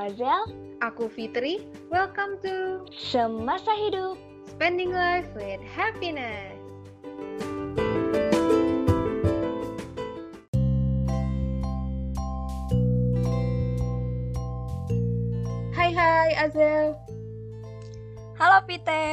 [0.00, 0.48] Azel.
[0.80, 1.60] Aku Fitri.
[1.92, 4.16] Welcome to Semasa Hidup.
[4.48, 6.56] Spending Life with Happiness.
[15.76, 16.96] Hai hai Azel.
[18.40, 19.04] Halo Pite,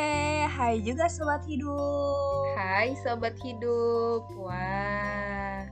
[0.47, 2.55] hai juga Sobat Hidup.
[2.55, 4.23] Hai Sobat Hidup.
[4.39, 5.67] Wah,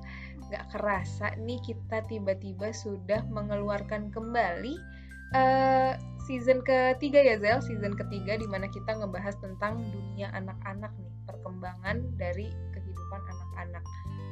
[0.51, 5.04] gak kerasa nih kita tiba-tiba sudah mengeluarkan kembali
[5.35, 5.91] uh,
[6.25, 11.97] season ketiga ya Zel, season ketiga di mana kita ngebahas tentang dunia anak-anak nih, perkembangan
[12.17, 13.83] dari kehidupan anak-anak.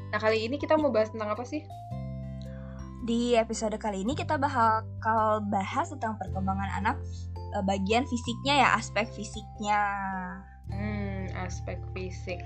[0.10, 1.62] Nah kali ini kita mau bahas tentang apa sih?
[3.04, 6.96] Di episode kali ini kita bakal bahas tentang perkembangan anak
[7.36, 9.82] eh, bagian fisiknya ya, aspek fisiknya.
[10.72, 12.40] Hmm, aspek fisik.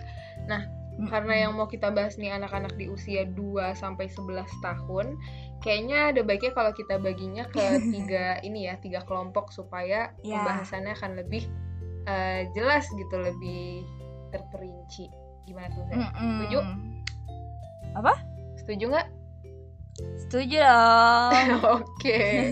[0.49, 0.65] Nah,
[1.05, 5.13] karena yang mau kita bahas nih anak-anak di usia 2 sampai 11 tahun,
[5.61, 7.61] kayaknya ada baiknya kalau kita baginya ke
[7.93, 10.41] tiga ini ya, tiga kelompok supaya yeah.
[10.41, 11.45] pembahasannya akan lebih
[12.09, 13.85] uh, jelas gitu, lebih
[14.33, 15.13] terperinci.
[15.45, 16.09] Gimana tuh, Zah?
[16.17, 16.59] Setuju?
[17.93, 18.13] Apa?
[18.57, 19.07] Setuju nggak?
[20.25, 21.61] Setuju dong.
[21.81, 22.51] Oke.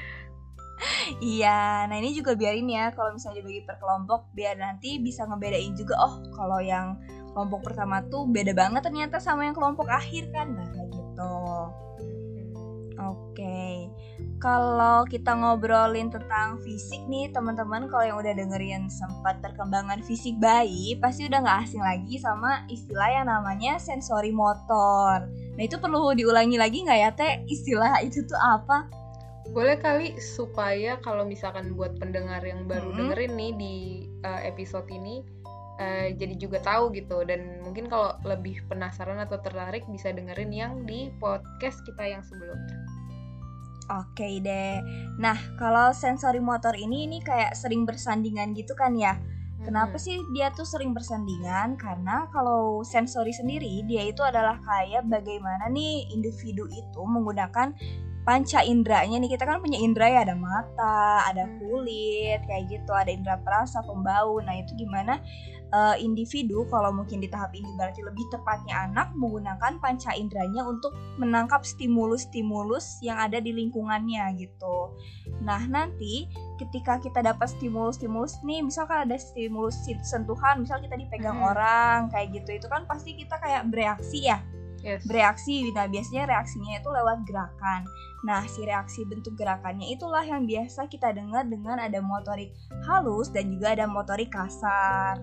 [1.34, 5.76] iya, nah ini juga biarin ya kalau misalnya dibagi per kelompok biar nanti bisa ngebedain
[5.76, 6.96] juga oh kalau yang
[7.32, 10.54] kelompok pertama tuh beda banget ternyata sama yang kelompok akhir kan?
[10.54, 11.34] Nah kayak gitu.
[13.00, 13.32] Oke.
[13.32, 13.76] Okay.
[14.40, 20.96] kalau kita ngobrolin tentang fisik nih teman-teman kalau yang udah dengerin sempat perkembangan fisik bayi
[20.96, 25.28] pasti udah nggak asing lagi sama istilah yang namanya sensori motor.
[25.28, 27.44] Nah itu perlu diulangi lagi nggak ya teh?
[27.48, 28.88] Istilah itu tuh apa?
[29.52, 32.96] Boleh kali supaya kalau misalkan buat pendengar yang baru hmm.
[32.96, 33.76] dengerin nih di
[34.24, 35.20] uh, episode ini
[35.80, 40.72] uh, jadi juga tahu gitu dan mungkin kalau lebih penasaran atau tertarik bisa dengerin yang
[40.84, 42.76] di podcast kita yang sebelumnya.
[43.90, 44.78] Oke okay deh.
[45.18, 49.18] Nah, kalau sensori motor ini ini kayak sering bersandingan gitu kan ya.
[49.60, 50.04] Kenapa hmm.
[50.06, 51.76] sih dia tuh sering bersandingan?
[51.76, 57.74] Karena kalau sensori sendiri dia itu adalah kayak bagaimana nih individu itu menggunakan
[58.22, 61.56] panca inderanya nih kita kan punya indera ya ada mata, ada hmm.
[61.56, 64.38] kulit kayak gitu, ada indera perasa, pembau.
[64.44, 65.18] Nah itu gimana
[65.72, 70.92] uh, individu kalau mungkin di tahap ini berarti lebih tepatnya anak menggunakan panca inderanya untuk
[71.16, 74.92] menangkap stimulus-stimulus yang ada di lingkungannya gitu.
[75.40, 76.28] Nah nanti
[76.60, 81.50] ketika kita dapat stimulus-stimulus nih, misalkan ada stimulus sentuhan, misal kita dipegang hmm.
[81.56, 84.44] orang kayak gitu, itu kan pasti kita kayak bereaksi ya
[84.82, 85.04] yes.
[85.06, 87.82] bereaksi nah biasanya reaksinya itu lewat gerakan
[88.24, 92.52] nah si reaksi bentuk gerakannya itulah yang biasa kita dengar dengan ada motorik
[92.84, 95.20] halus dan juga ada motorik kasar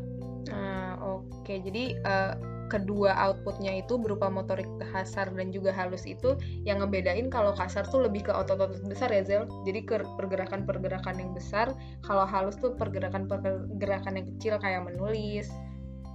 [0.50, 1.62] nah oke okay.
[1.62, 2.34] jadi uh,
[2.68, 6.36] kedua outputnya itu berupa motorik kasar dan juga halus itu
[6.68, 11.32] yang ngebedain kalau kasar tuh lebih ke otot-otot besar ya Zel jadi ke pergerakan-pergerakan yang
[11.32, 11.72] besar
[12.04, 15.48] kalau halus tuh pergerakan-pergerakan yang kecil kayak menulis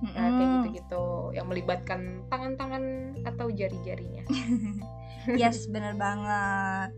[0.02, 0.18] mm-hmm.
[0.18, 4.26] nah, kayak gitu-gitu yang melibatkan tangan-tangan atau jari-jarinya
[5.40, 6.90] yes bener banget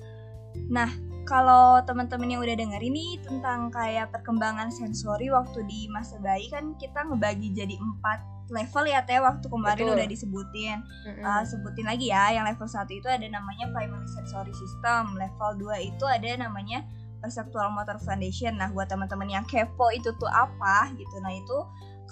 [0.72, 0.90] nah
[1.24, 6.76] kalau teman-teman yang udah denger ini tentang kayak perkembangan sensori waktu di masa bayi kan
[6.76, 9.96] kita ngebagi jadi empat level ya teh waktu kemarin Betul.
[9.96, 11.24] udah disebutin mm-hmm.
[11.24, 15.96] uh, sebutin lagi ya yang level satu itu ada namanya primary sensory system level 2
[15.96, 16.84] itu ada namanya
[17.24, 21.58] perceptual motor foundation nah buat teman-teman yang kepo itu tuh apa gitu nah itu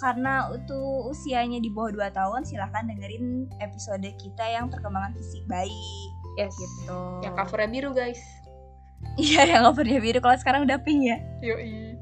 [0.01, 5.95] karena itu usianya di bawah 2 tahun silahkan dengerin episode kita yang perkembangan fisik bayi.
[6.41, 6.53] Yes.
[6.57, 7.01] Gitu.
[7.25, 8.23] Yang covernya biru guys.
[9.21, 10.19] Iya yang covernya biru.
[10.25, 11.19] Kalau sekarang udah pink ya?
[11.45, 11.99] Yoi.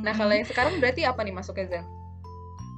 [0.00, 1.86] Nah kalau yang sekarang berarti apa nih masuknya Zen?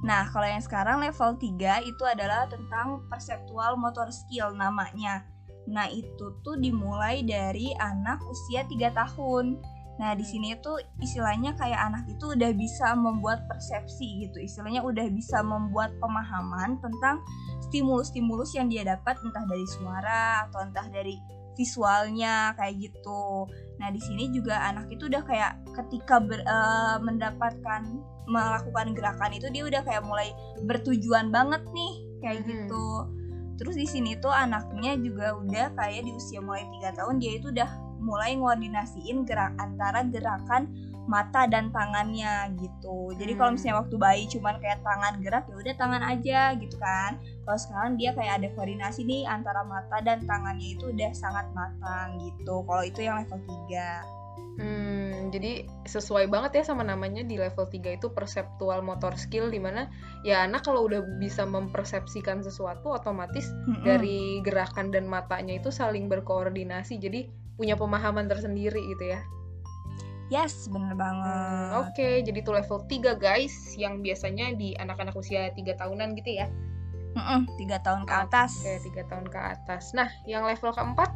[0.03, 5.23] Nah, kalau yang sekarang level 3 itu adalah tentang perceptual motor skill namanya.
[5.63, 9.63] Nah, itu tuh dimulai dari anak usia 3 tahun.
[10.01, 14.41] Nah, di sini tuh istilahnya kayak anak itu udah bisa membuat persepsi gitu.
[14.41, 17.21] Istilahnya udah bisa membuat pemahaman tentang
[17.69, 21.21] stimulus-stimulus yang dia dapat entah dari suara atau entah dari
[21.53, 23.45] visualnya kayak gitu.
[23.77, 27.85] Nah, di sini juga anak itu udah kayak ketika ber, uh, mendapatkan
[28.25, 30.31] melakukan gerakan itu dia udah kayak mulai
[30.63, 31.93] bertujuan banget nih
[32.23, 32.49] kayak hmm.
[32.49, 32.87] gitu.
[33.61, 37.53] Terus di sini tuh anaknya juga udah kayak di usia mulai tiga tahun dia itu
[37.53, 37.69] udah
[38.03, 40.67] mulai ngoordinasiin gerak antara gerakan
[41.03, 43.11] mata dan tangannya gitu.
[43.19, 43.55] Jadi kalau hmm.
[43.59, 47.19] misalnya waktu bayi cuman kayak tangan gerak ya udah tangan aja gitu kan.
[47.43, 52.19] Kalau sekarang dia kayak ada koordinasi nih antara mata dan tangannya itu udah sangat matang
[52.23, 52.63] gitu.
[52.63, 54.23] Kalau itu yang level 3.
[54.53, 59.57] Hmm, jadi sesuai banget ya sama namanya di level 3 itu perceptual motor skill di
[59.57, 59.89] mana
[60.21, 63.81] ya anak kalau udah bisa mempersepsikan sesuatu otomatis mm -hmm.
[63.81, 69.21] dari gerakan dan matanya itu saling berkoordinasi jadi punya pemahaman tersendiri gitu ya.
[70.31, 71.29] Yes, bener banget.
[71.29, 76.41] Hmm, Oke, jadi itu level 3 guys, yang biasanya di anak-anak usia 3 tahunan gitu
[76.41, 76.47] ya.
[77.13, 78.65] Mm-mm, tiga tahun ke atas.
[78.65, 79.93] Oke, 3 tahun ke atas.
[79.93, 81.13] Nah, yang level keempat?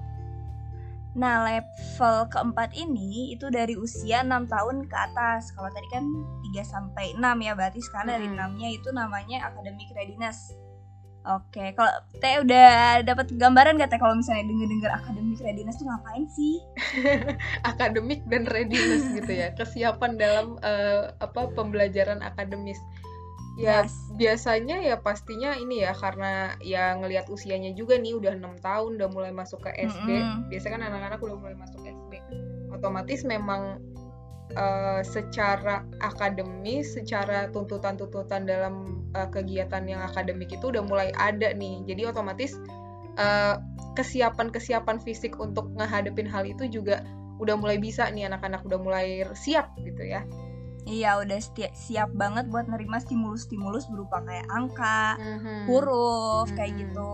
[1.18, 5.50] Nah, level keempat ini itu dari usia 6 tahun ke atas.
[5.58, 6.06] Kalau tadi kan
[6.54, 8.62] 3 sampai 6 ya, berarti sekarang dari Mm-mm.
[8.62, 10.54] 6-nya itu namanya academic readiness.
[11.28, 11.92] Oke, kalau
[12.24, 16.56] Teh udah dapat gambaran gak Teh kalau misalnya denger-denger academic readiness tuh ngapain sih?
[17.72, 19.52] Akademik dan readiness gitu ya.
[19.60, 22.80] Kesiapan dalam eh, apa pembelajaran akademis.
[23.60, 23.92] Ya, Yes.
[24.16, 29.10] biasanya ya pastinya ini ya karena ya ngelihat usianya juga nih udah enam tahun udah
[29.12, 30.08] mulai masuk ke SD.
[30.08, 30.48] Mm-mm.
[30.48, 32.14] Biasanya kan anak-anak udah mulai masuk SD.
[32.72, 33.84] Otomatis memang
[34.56, 41.82] eh, secara akademis, secara tuntutan-tuntutan dalam eh, kegiatan yang akademik itu udah mulai ada nih.
[41.84, 42.54] Jadi otomatis
[43.18, 43.56] eh,
[43.98, 47.02] kesiapan-kesiapan fisik untuk ngehadapin hal itu juga
[47.38, 50.22] udah mulai bisa nih anak-anak udah mulai siap gitu ya.
[50.88, 55.68] Iya, udah seti- siap banget buat nerima stimulus-stimulus berupa kayak angka, Mhm.
[55.68, 56.82] huruf kayak Mm-mm.
[56.88, 57.14] gitu.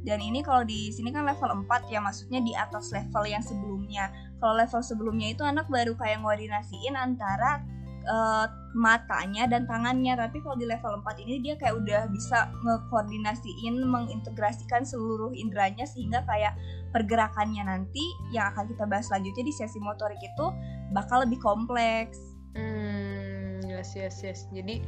[0.00, 4.08] Dan ini kalau di sini kan level 4 ya, maksudnya di atas level yang sebelumnya.
[4.38, 7.60] Kalau level sebelumnya itu anak baru kayak ngoordinasiin antara
[8.04, 13.82] eh, matanya dan tangannya, tapi kalau di level 4 ini dia kayak udah bisa ngekoordinasiin,
[13.82, 16.54] mengintegrasikan seluruh inderanya sehingga kayak
[16.94, 20.46] pergerakannya nanti yang akan kita bahas selanjutnya di sesi motorik itu
[20.94, 22.18] bakal lebih kompleks.
[22.54, 24.46] Hmm, yes yes yes.
[24.54, 24.82] Jadi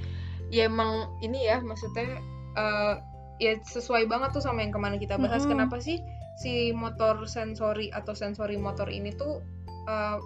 [0.55, 2.23] ya emang ini ya maksudnya
[2.58, 2.94] eh,
[3.43, 5.43] ya sesuai banget tuh sama yang kemarin kita bahas.
[5.43, 5.58] Mm-mm.
[5.58, 5.99] Kenapa sih
[6.38, 9.43] si motor sensori atau sensori motor ini tuh
[9.91, 10.19] eh,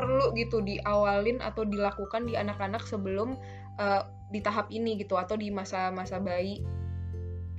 [0.00, 3.36] perlu gitu diawalin atau dilakukan di anak-anak sebelum
[3.76, 4.02] eh,
[4.32, 6.64] di tahap ini gitu atau di masa-masa bayi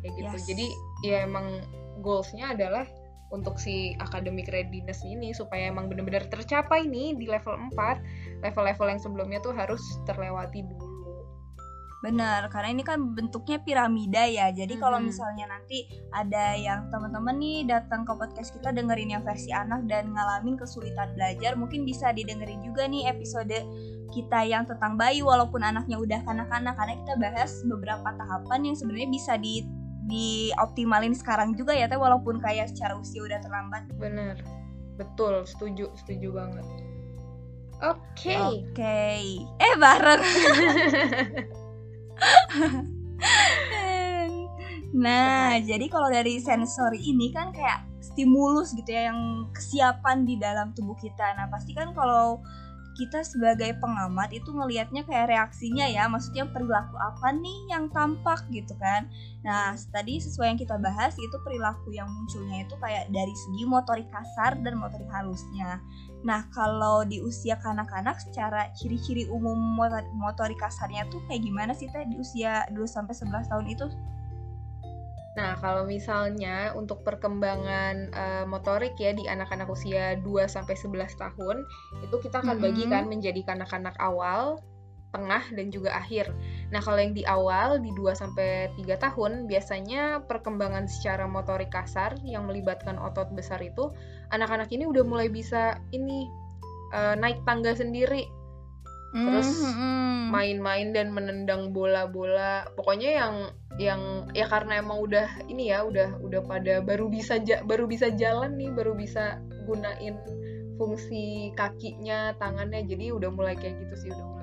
[0.02, 0.36] kayak gitu.
[0.42, 0.46] Yes.
[0.50, 0.68] Jadi
[1.06, 1.62] ya emang
[2.02, 2.90] goalsnya adalah
[3.32, 9.00] untuk si academic readiness ini supaya emang benar-benar tercapai nih di level 4 level-level yang
[9.00, 10.91] sebelumnya tuh harus terlewati dulu.
[12.01, 14.50] Benar, karena ini kan bentuknya piramida ya.
[14.50, 15.06] Jadi kalau Mhm.
[15.06, 20.09] misalnya nanti ada yang teman-teman nih datang ke podcast kita dengerin yang versi anak dan
[20.09, 23.53] ngalamin kesulitan belajar, mungkin bisa didengerin juga nih episode
[24.12, 29.09] kita yang tentang bayi walaupun anaknya udah kanak-kanak karena kita bahas beberapa tahapan yang sebenarnya
[29.13, 29.62] bisa di
[30.01, 33.86] dioptimalin sekarang juga ya teh walaupun kayak secara usia udah terlambat.
[34.01, 34.42] Bener,
[34.98, 36.65] betul, setuju, setuju banget.
[37.86, 39.06] Oke, Oke.
[39.62, 40.21] Eh bareng.
[44.92, 50.76] Nah, jadi kalau dari sensori ini kan kayak stimulus gitu ya yang kesiapan di dalam
[50.76, 51.32] tubuh kita.
[51.40, 52.44] Nah, pasti kan kalau
[53.00, 58.76] kita sebagai pengamat itu ngelihatnya kayak reaksinya ya, maksudnya perilaku apa nih yang tampak gitu
[58.84, 59.08] kan.
[59.48, 64.12] Nah, tadi sesuai yang kita bahas itu perilaku yang munculnya itu kayak dari segi motorik
[64.12, 65.80] kasar dan motorik halusnya.
[66.22, 71.90] Nah, kalau di usia kanak-kanak secara ciri-ciri umum motor- motorik kasarnya tuh kayak gimana sih
[71.90, 73.90] teh di usia 2 sampai 11 tahun itu?
[75.32, 81.64] Nah, kalau misalnya untuk perkembangan eh, motorik ya di anak-anak usia 2 sampai 11 tahun,
[82.04, 82.64] itu kita akan Mhm.
[82.68, 84.60] bagikan menjadi kanak-kanak awal,
[85.12, 86.31] tengah dan juga akhir.
[86.72, 92.15] Nah, kalau yang di awal di 2 sampai 3 tahun, biasanya perkembangan secara motorik kasar
[92.24, 93.91] yang melibatkan otot besar itu
[94.32, 96.27] anak-anak ini udah mulai bisa ini
[96.91, 98.27] eh, naik tangga sendiri,
[99.12, 100.32] Terus Mhm.
[100.32, 102.63] main-main dan menendang bola-bola.
[102.80, 103.36] Pokoknya yang
[103.80, 108.12] yang ya karena emang udah ini ya udah udah pada baru bisa ja- baru bisa
[108.15, 110.20] jalan nih baru bisa gunain
[110.75, 114.40] fungsi kakinya tangannya jadi udah mulai kayak gitu sih udah mulai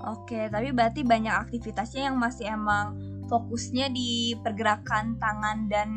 [0.00, 2.96] Oke, tapi berarti banyak aktivitasnya yang masih emang
[3.28, 5.90] fokusnya di pergerakan tangan dan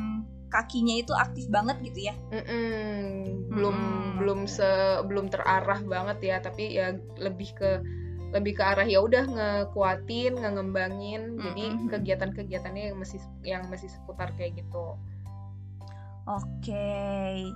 [0.51, 2.15] kakinya itu aktif banget gitu ya.
[2.29, 7.81] Mm-mm, belum Mm-mm, belum se belum terarah banget ya tapi ya lebih ke
[8.33, 11.89] lebih ke arah ya udah ngekuatin ngengembangin jadi Mm-mm.
[11.89, 14.97] kegiatan-kegiatannya yang masih yang masih seputar kayak gitu
[16.23, 17.51] Oke.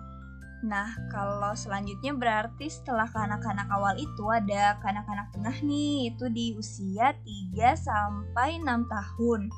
[0.65, 7.13] Nah, kalau selanjutnya berarti setelah kanak-kanak awal itu ada kanak-kanak tengah nih, itu di usia
[7.13, 9.53] 3 sampai 6 tahun.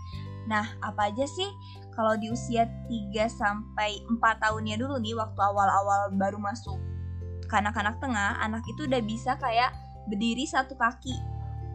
[0.51, 1.47] Nah, apa aja sih
[1.95, 6.75] kalau di usia 3 sampai 4 tahunnya dulu nih waktu awal-awal baru masuk
[7.47, 9.71] kanak-kanak tengah, anak itu udah bisa kayak
[10.11, 11.15] berdiri satu kaki.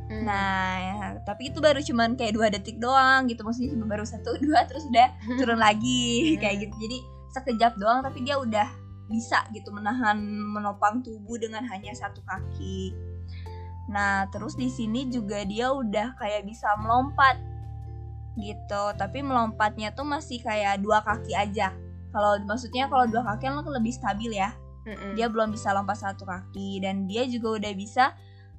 [0.04, 0.28] Hmm.
[0.28, 4.36] Nah, ya, tapi itu baru cuman kayak dua detik doang gitu, maksudnya cuma baru satu
[4.44, 5.08] dua terus udah
[5.40, 6.44] turun lagi Hmm.
[6.44, 6.74] kayak gitu.
[6.76, 6.98] Jadi
[7.34, 12.96] sekejap doang tapi dia udah bisa gitu menahan menopang tubuh dengan hanya satu kaki.
[13.92, 17.36] Nah, terus di sini juga dia udah kayak bisa melompat
[18.40, 21.70] gitu, tapi melompatnya tuh masih kayak dua kaki aja.
[22.14, 24.54] kalau maksudnya kalau dua kaki kan lebih stabil ya
[24.86, 25.16] Mm-mm.
[25.16, 28.14] dia belum bisa lompat satu kaki dan dia juga udah bisa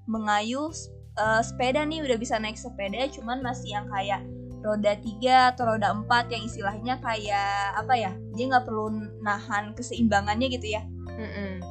[0.10, 0.74] mengayuh
[1.16, 4.26] eh, sepeda nih udah bisa naik sepeda cuman masih yang kayak
[4.66, 8.90] roda tiga atau roda empat yang istilahnya kayak apa ya dia nggak perlu
[9.22, 10.82] nahan keseimbangannya gitu ya.
[11.16, 11.62] Mm-mm.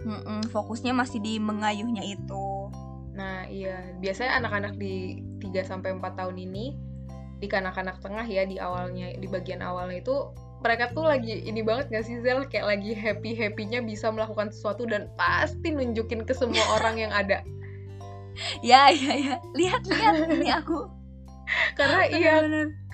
[0.00, 2.72] Mm-mm, fokusnya masih di mengayuhnya itu.
[3.14, 6.74] Nah, iya, biasanya anak-anak di 3 sampai 4 tahun ini
[7.40, 10.16] di kanak-kanak tengah ya di awalnya di bagian awalnya itu
[10.60, 12.44] mereka tuh lagi ini banget gak sih Zel?
[12.48, 17.40] Kayak lagi happy-happynya bisa melakukan sesuatu dan pasti nunjukin ke semua orang yang ada.
[18.64, 19.34] ya ya ya.
[19.56, 20.99] Lihat lihat ini aku
[21.78, 22.34] Karena iya,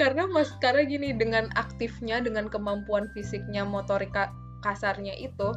[0.01, 4.33] karena Mas karena gini dengan aktifnya dengan kemampuan fisiknya motorika
[4.65, 5.49] kasarnya itu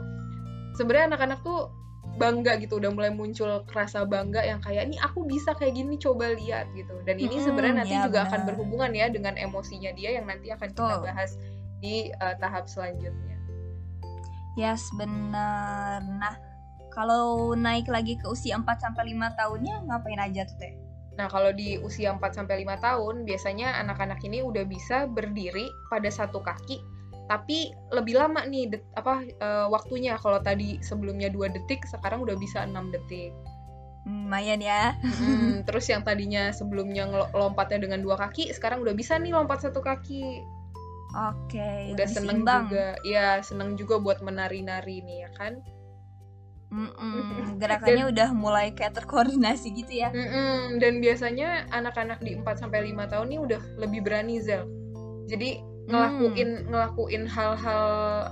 [0.75, 1.71] sebenarnya anak-anak tuh
[2.19, 6.35] bangga gitu udah mulai muncul rasa bangga yang kayak nih aku bisa kayak gini coba
[6.35, 8.47] lihat gitu dan ini Mm-mm, sebenarnya nanti ya juga akan benar.
[8.51, 11.39] berhubungan ya dengan emosinya dia yang nanti akan kita bahas
[11.79, 13.39] di uh, tahap selanjutnya
[14.59, 16.03] Yes, benar.
[16.03, 16.35] Nah,
[16.91, 20.75] kalau naik lagi ke usia 4 sampai 5 tahunnya ngapain aja tuh, Teh?
[21.19, 26.07] Nah kalau di usia 4 sampai 5 tahun biasanya anak-anak ini udah bisa berdiri pada
[26.07, 26.79] satu kaki
[27.27, 32.39] tapi lebih lama nih det- apa uh, waktunya kalau tadi sebelumnya dua detik sekarang udah
[32.39, 33.35] bisa enam detik
[34.07, 34.95] Lumayan ya.
[35.03, 39.83] Hmm, terus yang tadinya sebelumnya lompatnya dengan dua kaki, sekarang udah bisa nih lompat satu
[39.83, 40.41] kaki.
[41.09, 45.53] Oke, Udah lebih seneng juga, ya seneng juga buat menari-nari nih ya kan.
[46.69, 50.09] Mm-mm, Gerakannya udah mulai kayak terkoordinasi gitu ya.
[50.09, 54.69] Mm-mm, Dan biasanya anak-anak di 4 sampai 5 tahun nih udah lebih berani Zel.
[55.25, 57.85] Jadi ngelakuin ngelakuin hal-hal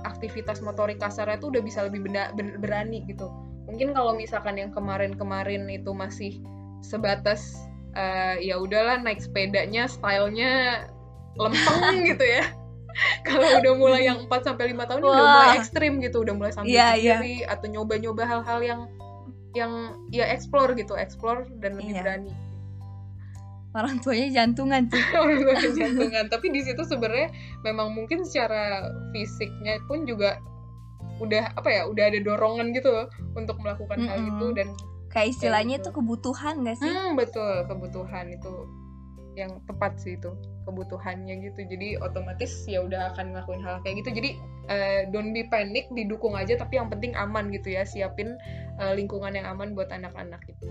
[0.06, 3.26] aktivitas motorik kasarnya tuh udah bisa lebih benda- ben- berani gitu.
[3.66, 6.38] Mungkin kalau misalkan yang kemarin-kemarin itu masih
[6.80, 7.58] sebatas
[7.92, 10.86] eh, ya udahlah naik sepedanya stylenya
[11.34, 11.82] lempeng
[12.14, 12.46] gitu ya.
[13.28, 16.52] Kalau udah mulai yang 4 sampai 5 tahun ini udah mulai ekstrim gitu, udah mulai
[16.52, 16.92] sambil iya.
[16.94, 18.80] sendiri atau nyoba-nyoba hal-hal yang
[19.52, 19.72] yang
[20.10, 22.02] ya explore gitu, explore dan lebih Iya.
[22.04, 22.32] berani.
[23.76, 24.98] Orang tuanya jantungan tuh.
[25.22, 26.24] Orang tua jantungan.
[26.26, 27.30] Tapi di situ sebenarnya
[27.62, 30.40] memang mungkin secara fisiknya pun juga
[31.20, 34.30] udah apa ya, udah ada dorongan gitu loh untuk melakukan hal Mm-mm.
[34.38, 34.68] itu dan
[35.08, 36.88] Kayak istilahnya tuh kebutuhan gak sih?
[36.88, 38.54] hmm, betul kebutuhan itu
[39.38, 40.34] yang tepat sih itu
[40.66, 41.62] kebutuhannya gitu.
[41.64, 44.10] Jadi otomatis ya udah akan ngelakuin hal kayak gitu.
[44.18, 44.30] Jadi
[44.66, 47.86] eh, don't be panic didukung aja tapi yang penting aman gitu ya.
[47.86, 48.34] Siapin
[48.82, 50.66] eh, lingkungan yang aman buat anak-anak itu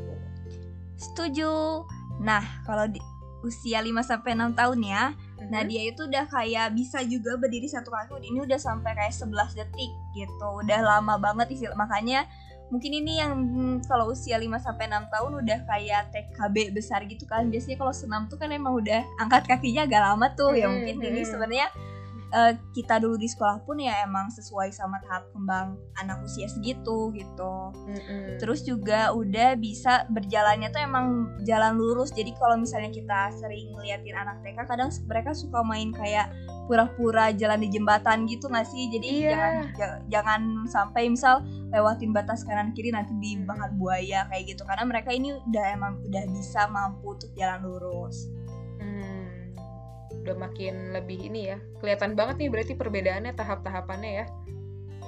[0.97, 1.85] Setuju.
[2.19, 2.97] Nah, kalau di
[3.45, 5.03] usia 5 sampai 6 tahun ya,
[5.47, 5.69] Nah Mhm.
[5.69, 8.33] dia itu udah kayak bisa juga berdiri satu kaki.
[8.33, 10.47] Ini udah sampai kayak 11 detik gitu.
[10.65, 12.27] Udah lama banget istilah makanya
[12.67, 17.23] mungkin ini yang hmm, kalau usia 5 sampai 6 tahun udah kayak TKB besar gitu
[17.23, 20.83] kan Biasanya kalau senam tuh kan emang udah angkat kakinya agak lama tuh Ya Hmm,
[20.83, 21.29] mungkin ini hmm.
[21.31, 21.67] sebenarnya
[22.29, 27.11] eh, kita dulu di sekolah pun ya emang sesuai sama tahap kembang anak usia segitu
[27.11, 28.37] gitu Mm-mm.
[28.37, 31.05] Terus juga udah bisa berjalannya tuh emang
[31.41, 32.11] jalan lurus.
[32.11, 36.29] Jadi kalau misalnya kita sering ngeliatin anak TK, kadang mereka suka main kayak
[36.67, 38.87] pura-pura jalan di jembatan gitu nggak sih?
[38.89, 39.31] Jadi Iya.
[39.31, 44.63] jangan ja- jangan sampai misal lewatin batas kanan kiri nanti dimakan buaya kayak gitu.
[44.63, 48.27] Karena mereka ini udah emang udah bisa mampu untuk jalan lurus.
[50.27, 51.57] Hmm, udah makin lebih ini ya.
[51.79, 54.25] Kelihatan banget nih berarti perbedaannya tahap-tahapannya ya.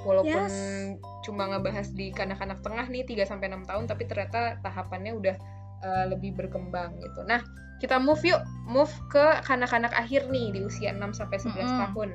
[0.00, 0.96] Walaupun Yes.
[1.28, 5.36] cuma ngebahas di kanak-kanak tengah nih 3 sampai 6 tahun tapi ternyata tahapannya udah
[5.84, 7.20] uh, lebih berkembang gitu.
[7.28, 7.44] Nah,
[7.84, 11.78] kita move yuk, move ke kanak-kanak akhir nih di usia 6 sampai 11 Mm-mm.
[11.84, 12.10] tahun.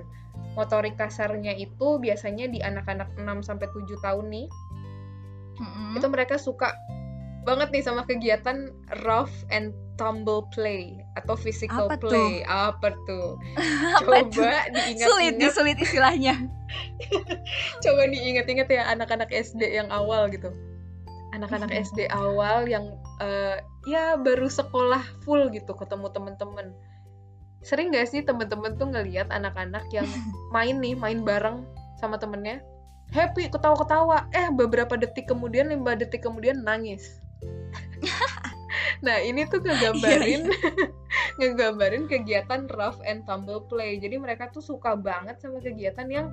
[0.58, 4.48] Motorik kasarnya itu biasanya di anak-anak 6 sampai 7 tahun nih
[5.62, 5.96] Mm-mm.
[6.00, 6.74] itu mereka suka
[7.46, 8.74] banget nih sama kegiatan
[9.06, 12.44] rough and tumble play atau physical Apa play.
[12.44, 13.40] Apa tuh?
[14.04, 14.36] Apa tuh?
[14.36, 14.66] coba
[15.00, 16.36] Sulit nih diingat-ingat, sulit istilahnya.
[17.86, 20.52] coba diingat-ingat ya anak-anak SD yang awal gitu.
[21.32, 21.80] Anak-anak Mhm.
[21.86, 26.76] SD awal yang eh, ya baru sekolah full gitu ketemu temen-temen.
[27.64, 30.06] Sering gak sih temen-temen tuh ngeliat anak-anak yang
[30.56, 31.64] main nih, main bareng
[32.04, 32.60] sama temennya,
[33.16, 37.24] happy, ketawa-ketawa, eh beberapa detik kemudian, lima detik kemudian nangis.
[39.06, 40.52] nah ini tuh ngegambarin
[41.40, 44.00] ngegambarin kegiatan rough and tumble play.
[44.00, 46.28] Jadi mereka tuh suka banget sama kegiatan yang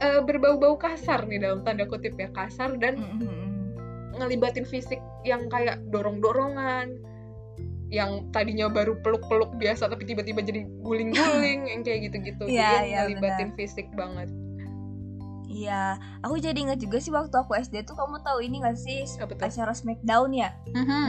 [0.00, 4.18] eh, berbau-bau kasar nih dalam tanda kutip ya kasar dan Mm-mm.
[4.18, 7.00] ngelibatin fisik yang kayak dorong-dorongan
[7.92, 12.98] yang tadinya baru peluk-peluk biasa tapi tiba-tiba jadi guling-guling yang kayak gitu-gitu Iya, jadi iya,
[13.06, 14.26] ngelibatin fisik banget
[15.54, 19.06] Iya, aku jadi inget juga sih waktu aku SD tuh kamu tahu ini gak sih
[19.22, 20.50] acara Smackdown ya?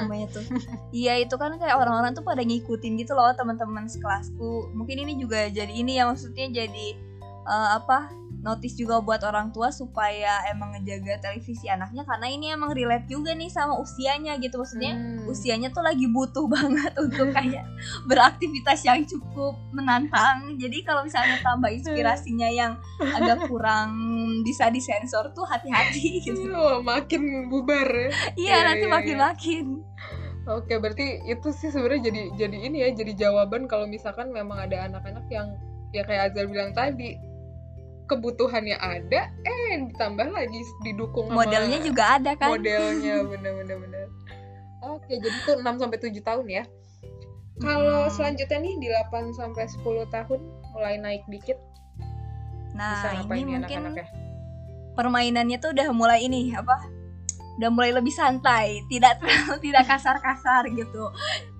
[0.05, 0.45] namanya tuh.
[0.93, 4.69] Iya itu kan kayak orang-orang tuh pada ngikutin gitu loh teman-teman sekelasku.
[4.77, 6.87] Mungkin ini juga jadi ini ya maksudnya jadi
[7.49, 8.13] uh, apa
[8.45, 13.33] notice juga buat orang tua supaya emang ngejaga televisi anaknya karena ini emang relate juga
[13.33, 14.61] nih sama usianya gitu.
[14.61, 15.25] Maksudnya hmm.
[15.25, 17.65] usianya tuh lagi butuh banget untuk kayak
[18.05, 20.53] beraktivitas yang cukup menantang.
[20.61, 23.97] Jadi kalau misalnya tambah inspirasinya yang agak kurang
[24.45, 26.45] bisa disensor tuh hati-hati gitu.
[26.53, 28.09] Oh, makin bubar ya.
[28.37, 30.13] Iya ya, nanti makin-makin ya,
[30.45, 34.85] Oke, berarti itu sih sebenarnya jadi jadi ini ya, jadi jawaban kalau misalkan memang ada
[34.85, 35.57] anak-anak yang
[35.89, 37.17] ya kayak Azal bilang tadi
[38.05, 42.49] kebutuhannya ada eh ditambah lagi didukung modelnya sama juga ada kan?
[42.53, 44.05] modelnya bener-bener bener
[44.85, 46.63] oke jadi tuh 6 sampai tujuh tahun ya.
[47.55, 48.11] Kalau hmm.
[48.11, 50.39] selanjutnya nih di 8 sampai 10 tahun
[50.75, 51.55] mulai naik dikit.
[52.75, 54.11] Nah bisa ini mungkin anak
[54.95, 56.87] permainannya tuh udah mulai ini apa
[57.55, 61.11] udah mulai lebih santai tidak terlalu tidak kasar-kasar gitu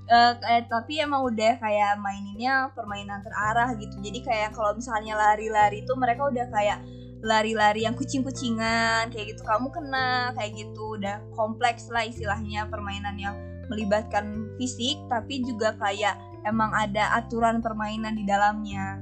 [0.10, 3.98] uh, eh, tapi emang udah kayak maininnya permainan terarah gitu.
[4.02, 6.80] Jadi kayak kalau misalnya lari-lari tuh mereka udah kayak
[7.26, 9.42] lari-lari yang kucing-kucingan kayak gitu.
[9.46, 10.98] Kamu kena kayak gitu.
[11.00, 13.36] Udah kompleks lah istilahnya permainan yang
[13.66, 19.02] melibatkan fisik tapi juga kayak emang ada aturan permainan di dalamnya.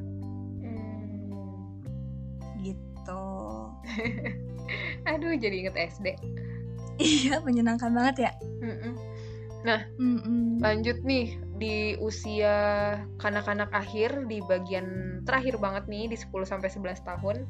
[0.63, 1.83] Hmm.
[2.63, 3.27] gitu
[5.11, 6.15] aduh jadi inget SD
[7.01, 8.31] iya menyenangkan banget ya.
[8.61, 9.12] Mm-mm.
[9.63, 10.59] Nah, Mm-mm.
[10.59, 12.55] lanjut nih di usia
[13.23, 17.47] kanak-kanak akhir di bagian terakhir banget nih di 10 sampai 11 tahun.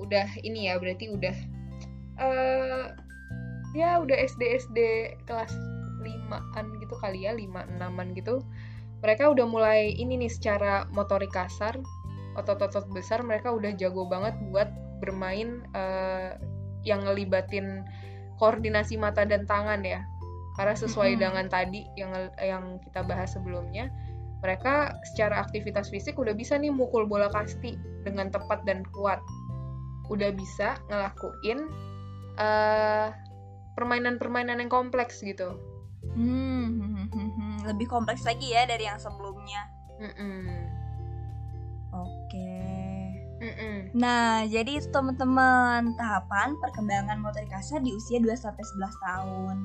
[0.00, 1.36] Udah ini ya, berarti udah
[2.16, 2.84] uh,
[3.76, 4.78] ya udah SD SD
[5.28, 5.52] kelas
[6.00, 8.40] 5-an gitu kali ya, 5 6-an gitu.
[9.04, 11.76] Mereka udah mulai ini nih secara motorik kasar,
[12.40, 14.72] otot-otot besar mereka udah jago banget buat
[15.04, 16.40] bermain uh,
[16.88, 17.84] yang ngelibatin
[18.40, 20.00] koordinasi mata dan tangan ya
[20.54, 21.24] karena sesuai mm -hmm.
[21.26, 23.90] dengan tadi yang yang kita bahas sebelumnya
[24.44, 29.16] mereka secara aktivitas fisik udah bisa nih mukul bola kasti dengan tepat dan kuat.
[30.12, 31.64] Udah bisa ngelakuin
[32.36, 35.56] permainan permainan-permainan yang kompleks gitu.
[36.12, 37.08] Hmm,
[37.72, 39.64] lebih kompleks lagi ya dari yang sebelumnya.
[41.96, 42.28] Oke.
[42.28, 43.90] Okay.
[43.92, 49.56] nah jadi itu teman-teman tahapan perkembangan motorik kasar di usia 2 sampai 11 tahun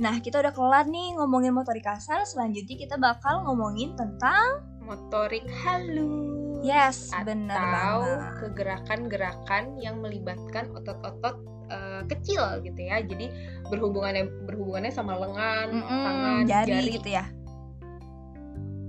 [0.00, 6.62] Nah, kita udah kelar nih ngomongin motorik kasar, selanjutnya kita bakal ngomongin tentang motorik halus.
[6.62, 8.18] Yes, benar banget.
[8.38, 11.42] kegerakan-gerakan yang melibatkan otot-otot
[11.74, 13.02] uh, kecil gitu ya.
[13.02, 13.28] Jadi
[13.66, 17.24] berhubungannya berhubungannya sama lengan, mm -mm, tangan, jari, jari gitu ya.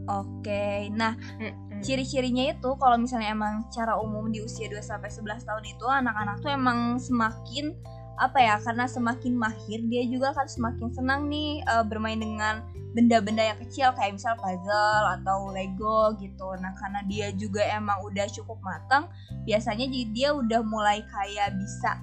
[0.05, 0.91] Oke.
[0.93, 1.81] Nah, mm-hmm.
[1.81, 6.35] ciri-cirinya itu kalau misalnya emang secara umum di usia 2 sampai 11 tahun itu anak-anak
[6.43, 7.73] tuh emang semakin
[8.13, 12.61] apa ya karena semakin mahir dia juga akan semakin senang nih uh, bermain dengan
[12.93, 16.53] benda-benda yang kecil kayak misal puzzle atau Lego gitu.
[16.61, 19.09] Nah karena dia juga emang udah cukup matang,
[19.49, 21.97] biasanya dia udah mulai kayak bisa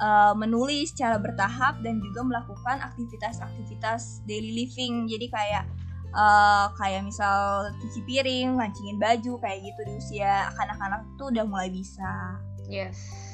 [0.00, 5.04] uh, menulis secara bertahap dan juga melakukan aktivitas-aktivitas daily living.
[5.12, 5.68] Jadi kayak
[6.16, 11.68] uh, kayak misal cuci piring, mancingin baju kayak gitu di usia anak-anak tuh udah mulai
[11.68, 12.40] bisa.
[12.64, 13.29] Yes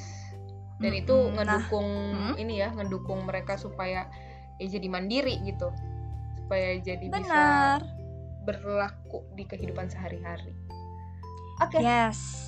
[0.76, 2.42] dan hmm, itu ngedukung nah, hmm?
[2.42, 4.08] ini ya ngedukung mereka supaya
[4.60, 5.72] ya jadi mandiri gitu
[6.40, 7.22] supaya jadi Benar.
[7.26, 7.42] bisa
[8.46, 10.54] berlaku di kehidupan sehari-hari.
[11.58, 11.80] Oke.
[11.80, 11.82] Okay.
[11.82, 12.46] Yes.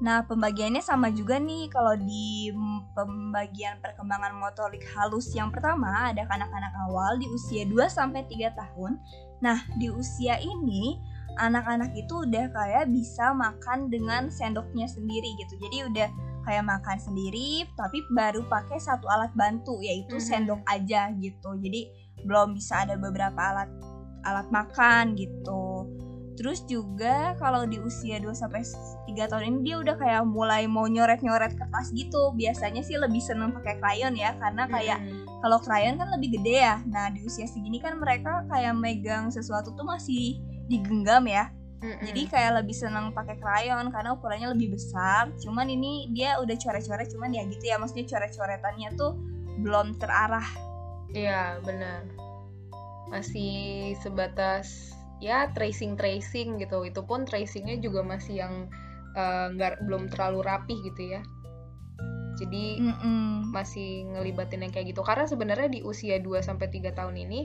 [0.00, 2.52] Nah, pembagiannya sama juga nih kalau di
[2.96, 8.96] pembagian perkembangan motorik halus yang pertama ada anak-anak awal di usia 2 sampai 3 tahun.
[9.44, 10.96] Nah, di usia ini
[11.38, 15.54] anak-anak itu udah kayak bisa makan dengan sendoknya sendiri gitu.
[15.60, 16.08] Jadi udah
[16.44, 20.30] kayak makan sendiri tapi baru pakai satu alat bantu yaitu mm -hmm.
[20.34, 21.92] sendok aja gitu jadi
[22.24, 23.70] belum bisa ada beberapa alat
[24.24, 25.88] alat makan gitu
[26.40, 30.88] terus juga kalau di usia 2 sampai 3 tahun ini dia udah kayak mulai mau
[30.88, 35.28] nyoret-nyoret kertas gitu biasanya sih lebih seneng pakai krayon ya karena kayak hmm.
[35.44, 39.76] kalau krayon kan lebih gede ya nah di usia segini kan mereka kayak megang sesuatu
[39.76, 40.40] tuh masih
[40.70, 42.04] digenggam ya Mm-mm.
[42.04, 45.32] Jadi kayak lebih seneng pakai krayon karena ukurannya lebih besar.
[45.40, 49.16] Cuman ini dia udah coret-coret cuman ya gitu ya maksudnya coret-coretannya tuh
[49.64, 50.44] belum terarah.
[51.16, 52.04] Iya, benar.
[53.08, 54.92] Masih sebatas
[55.24, 56.84] ya tracing-tracing gitu.
[56.84, 58.68] Itu pun tracingnya juga masih yang
[59.16, 61.24] eh, nggak uh, belum terlalu rapih gitu ya.
[62.36, 63.56] Jadi Mm-mm.
[63.56, 65.00] masih ngelibatin yang kayak gitu.
[65.00, 67.40] Karena sebenarnya di usia 2 sampai 3 tahun ini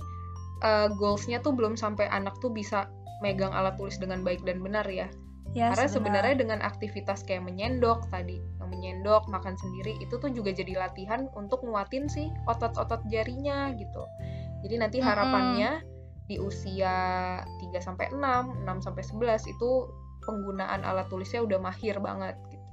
[0.59, 2.91] uh, goalsnya tuh belum sampai anak tuh bisa
[3.23, 5.07] megang alat tulis dengan baik dan benar ya.
[5.55, 10.51] ya Karena sebenarnya dengan aktivitas kayak menyendok tadi, yang menyendok, makan sendiri itu tuh juga
[10.51, 14.03] jadi latihan untuk nguatin sih otot-otot jarinya gitu.
[14.65, 16.27] Jadi nanti harapannya mm -hmm.
[16.27, 16.95] di usia
[17.45, 19.71] 3 sampai 6, 6 sampai 11 itu
[20.25, 22.65] penggunaan alat tulisnya udah mahir banget gitu.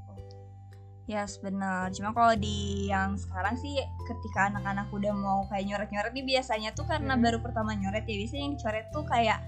[1.11, 1.93] Yes, benar.
[1.93, 3.77] Cuma kalau di yang sekarang sih
[4.09, 7.23] ketika anak-anak udah mau kayak nyoret-nyoret nih biasanya tuh karena Hmm.
[7.23, 9.39] baru pertama nyoret ya biasanya yang dicoret tuh kayak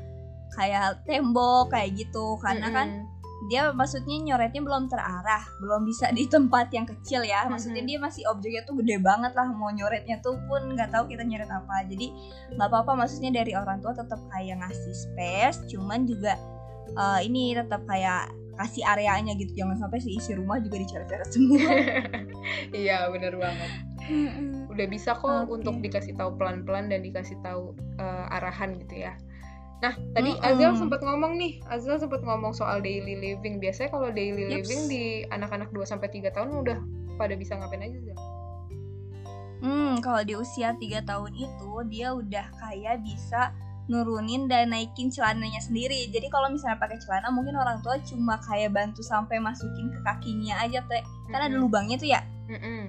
[0.55, 3.13] kayak tembok kayak gitu karena kan Mm-mm.
[3.45, 7.45] dia maksudnya nyoretnya belum terarah, belum bisa di tempat yang kecil ya.
[7.45, 7.89] Maksudnya Mhm.
[7.93, 11.51] dia masih objeknya tuh gede banget lah mau nyoretnya tuh pun nggak tahu kita nyoret
[11.51, 11.85] apa.
[11.85, 12.09] Jadi
[12.57, 16.41] nggak apa-apa maksudnya dari orang tua tetap kayak ngasih space, cuman juga
[16.89, 19.53] eh, ini tetap kayak kasih areanya gitu.
[19.53, 21.69] Jangan sampai seisi rumah juga dicoret-coret semua.
[22.73, 23.71] Iya bener banget.
[24.69, 25.61] Udah bisa kok Oke.
[25.61, 29.13] untuk dikasih tahu pelan-pelan dan dikasih tahu eh, arahan gitu ya.
[29.83, 30.47] Nah tadi Mm-mm.
[30.47, 33.59] Azel sempat ngomong nih, Azel sempat ngomong soal daily living.
[33.59, 34.67] Biasanya kalau daily Yups.
[34.67, 36.79] living di anak-anak 2 sampai 3 tahun udah
[37.19, 38.19] pada bisa ngapain aja Zel?
[39.65, 43.55] Hmm, kalau di usia 3 tahun itu dia udah kayak bisa
[43.89, 46.09] nurunin dan naikin celananya sendiri.
[46.09, 50.61] Jadi kalau misalnya pakai celana mungkin orang tua cuma kayak bantu sampai masukin ke kakinya
[50.65, 51.05] aja teh.
[51.29, 51.65] Kan ada Mm-mm.
[51.65, 52.21] lubangnya tuh ya.
[52.49, 52.53] Mm-mm.
[52.53, 52.83] Heeh,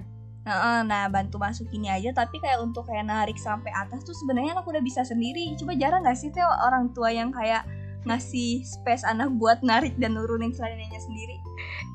[0.46, 4.80] Nah, bantu masukinnya aja tapi kayak untuk kayak narik sampai atas tuh sebenarnya anak udah
[4.80, 5.50] bisa sendiri.
[5.58, 7.66] Coba jarang gak sih teh orang tua yang kayak
[8.06, 11.42] ngasih space anak buat narik dan nurunin celananya sendiri?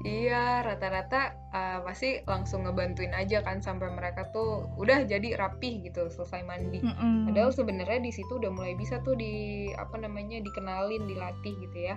[0.04, 6.12] Iya, rata-rata uh, pasti langsung ngebantuin aja kan sampai mereka tuh udah jadi rapih gitu
[6.12, 6.84] selesai mandi.
[6.84, 7.32] Mm-mm.
[7.32, 11.96] Padahal sebenarnya di situ udah mulai bisa tuh di apa namanya dikenalin, dilatih gitu ya.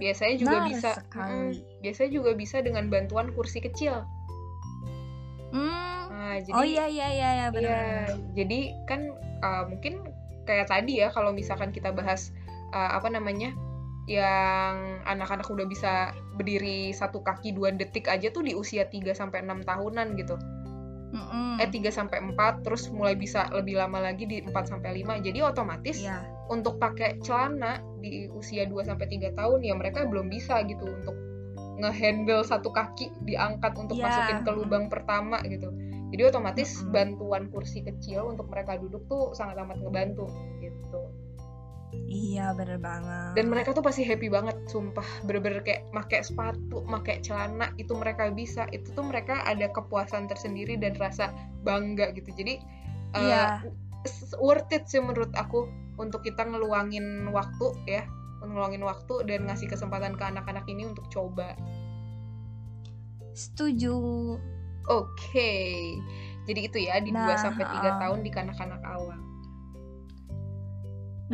[0.00, 0.90] Biasanya juga Benar bisa.
[1.12, 1.48] Mm-mm.
[1.84, 4.08] biasanya juga bisa dengan bantuan kursi kecil.
[5.54, 6.10] Hmm.
[6.10, 7.70] Nah, jadi Oh iya iya iya iya benar.
[7.70, 9.00] Iya, jadi kan
[9.46, 10.02] uh, mungkin
[10.44, 12.34] kayak tadi ya kalau misalkan kita bahas
[12.74, 13.54] uh, apa namanya
[14.04, 19.40] yang anak-anak udah bisa berdiri satu kaki dua detik aja tuh di usia 3 sampai
[19.40, 20.36] 6 tahunan gitu.
[21.14, 21.62] Mm-mm.
[21.62, 25.24] Eh 3 sampai 4 terus mulai bisa lebih lama lagi di 4 sampai 5.
[25.24, 26.20] Jadi otomatis Iya.
[26.52, 31.16] untuk pakai celana di usia 2 sampai 3 tahun ya mereka belum bisa gitu untuk
[31.76, 34.04] ngehandle satu kaki diangkat untuk Iya.
[34.06, 35.68] masukin ke lubang pertama gitu.
[36.10, 36.94] Jadi otomatis Mm-mm.
[36.94, 41.02] bantuan kursi kecil untuk mereka duduk tuh sangat amat ngebantu gitu.
[42.04, 43.38] Iya bener banget.
[43.38, 45.06] Dan mereka tuh pasti happy banget, sumpah.
[45.22, 48.66] Bener-bener kayak pakai sepatu, pakai celana itu mereka bisa.
[48.70, 51.30] Itu tuh mereka ada kepuasan tersendiri dan rasa
[51.62, 52.34] bangga gitu.
[52.34, 52.58] Jadi
[53.14, 53.42] uh, Iya.
[54.04, 58.02] s- worth it sih menurut aku untuk kita ngeluangin waktu ya,
[58.44, 61.56] ngeluangin waktu dan ngasih kesempatan ke anak-anak ini untuk coba.
[63.34, 63.98] setuju.
[64.86, 65.52] Oke.
[66.46, 67.98] Jadi itu ya di 2 Nah, sampai 3 uh.
[67.98, 69.18] tahun di kanak-kanak awal.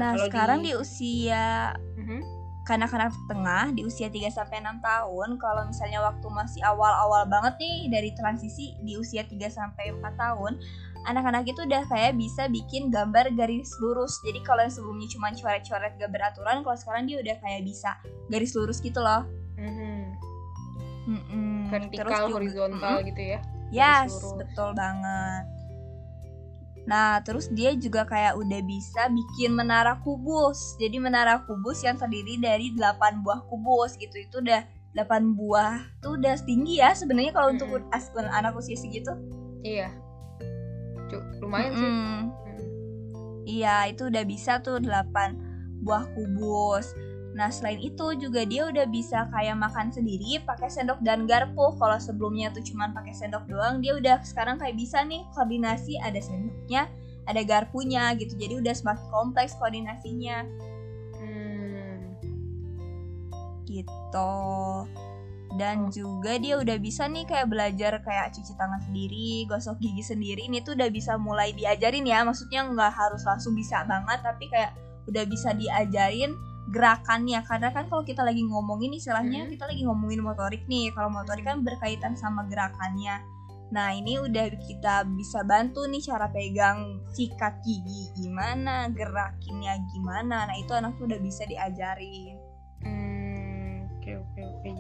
[0.01, 0.81] Nah, kalau sekarang di- di...
[0.81, 2.23] usia Mhm.
[2.65, 7.93] kanak-kanak tengah di usia 3 sampai 6 tahun, kalau misalnya waktu masih awal-awal banget nih
[7.93, 10.57] dari transisi di usia 3 sampai 4 tahun,
[11.03, 14.21] anak-anak itu udah kayak bisa bikin gambar garis lurus.
[14.21, 18.53] Jadi kalau yang sebelumnya cuma coret-coret gak beraturan, kalau sekarang dia udah kayak bisa garis
[18.53, 19.25] lurus gitu loh.
[19.57, 20.17] Mhm.
[21.01, 21.67] Mm-mm.
[21.69, 23.09] Vertikal, Terus juga- horizontal Mm-mm.
[23.09, 23.39] gitu ya.
[23.71, 25.45] Yes, betul banget.
[26.81, 30.75] Nah, terus dia juga kayak udah bisa bikin menara kubus.
[30.77, 34.17] Jadi menara kubus yang terdiri dari 8 buah kubus gitu.
[34.17, 37.95] Itu udah 8 buah tuh udah tinggi ya sebenarnya kalau untuk Mm-mm.
[37.95, 39.13] as- anak usia segitu.
[39.63, 39.93] Iya.
[41.51, 41.83] Lumayan sih.
[41.83, 42.19] Mm-mm.
[42.47, 42.63] Mm.
[43.51, 45.35] Iya, itu udah bisa tuh 8
[45.83, 46.95] buah kubus.
[47.31, 51.75] Nah, selain itu juga dia udah bisa kayak makan sendiri pakai sendok dan garpu.
[51.79, 56.19] Kalau sebelumnya tuh cuman pakai sendok doang, dia udah sekarang kayak bisa nih koordinasi ada
[56.19, 56.91] sendoknya,
[57.27, 58.35] ada garpunya gitu.
[58.35, 60.47] Jadi udah semakin kompleks koordinasinya
[61.21, 62.19] Hmm.
[63.71, 64.35] gitu.
[65.61, 70.49] Dan juga dia udah bisa nih kayak belajar kayak cuci tangan sendiri, gosok gigi sendiri.
[70.49, 72.25] Ini tuh udah bisa mulai diajarin ya.
[72.25, 74.73] Maksudnya nggak harus langsung bisa banget, tapi kayak
[75.05, 76.33] udah bisa diajarin
[76.73, 77.45] gerakannya.
[77.45, 79.51] Karena kan kalau kita lagi ngomongin istilahnya Mhm.
[79.53, 80.97] kita lagi ngomongin motorik nih.
[80.97, 83.21] Kalau motorik kan berkaitan sama gerakannya.
[83.71, 90.49] Nah ini udah kita bisa bantu nih cara pegang sikat gigi gimana, gerakinnya gimana.
[90.49, 92.40] Nah itu anak tuh udah bisa diajarin.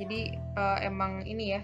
[0.00, 1.60] Jadi eh, emang ini ya,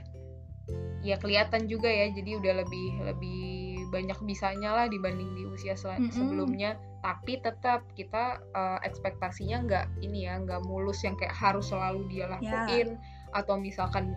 [1.01, 2.12] ya kelihatan juga ya.
[2.12, 3.42] Jadi udah lebih lebih
[3.88, 6.12] banyak bisanya lah dibanding di usia sel- Mm-mm.
[6.12, 6.77] sebelumnya.
[7.01, 12.29] Tapi tetap kita eh, ekspektasinya nggak ini ya, nggak mulus yang kayak harus selalu dia
[12.29, 13.01] lakuin
[13.33, 14.12] atau misalkan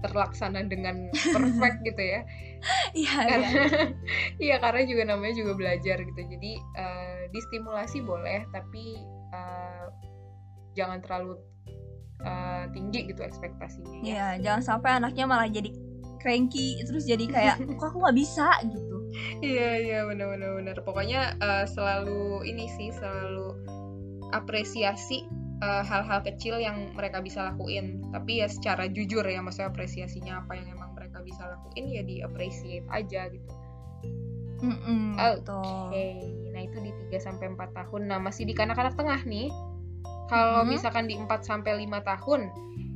[0.00, 2.20] terlaksana dengan perfect gitu ya.
[2.96, 3.62] Iya, Karena iya.
[4.50, 6.20] iya karena juga namanya juga belajar gitu.
[6.26, 8.96] Jadi eh, distimulasi boleh, tapi
[9.30, 9.86] eh,
[10.72, 11.36] jangan terlalu
[12.24, 13.98] eh, tinggi gitu ekspektasinya.
[14.00, 14.04] ya.
[14.04, 15.70] Iya, jangan sampai anaknya malah jadi
[16.20, 18.96] cranky terus jadi kayak kok aku nggak bisa gitu.
[19.42, 20.76] Iya iya benar benar benar.
[20.84, 23.56] Pokoknya eh, selalu ini sih selalu
[24.30, 25.26] apresiasi
[25.60, 28.04] eh, hal-hal kecil yang mereka bisa lakuin.
[28.12, 32.20] Tapi ya secara jujur ya maksudnya apresiasinya apa yang emang mereka bisa lakuin ya di
[32.22, 33.50] appreciate aja gitu
[34.60, 35.88] Mm-mm, Oke, betul.
[36.52, 38.02] nah itu di 3 sampai 4 tahun.
[38.12, 39.48] Nah, masih di kanak-kanak tengah nih.
[40.30, 40.70] Kalau Mhm.
[40.70, 42.46] misalkan di 4 sampai 5 tahun,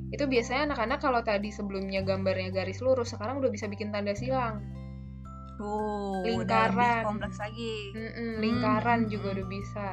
[0.09, 4.63] itu biasanya anak-anak kalau tadi sebelumnya gambarnya garis lurus, sekarang udah bisa bikin tanda silang.
[5.59, 7.03] Udah lebih Lingkaran.
[7.05, 7.75] kompleks lagi.
[7.93, 9.35] Mm-mm, lingkaran Hmm, juga hmm.
[9.35, 9.87] udah bisa.